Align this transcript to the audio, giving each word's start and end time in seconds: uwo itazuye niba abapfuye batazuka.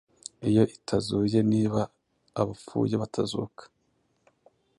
uwo 0.47 0.63
itazuye 0.77 1.37
niba 1.51 1.81
abapfuye 2.41 2.95
batazuka. 3.01 3.61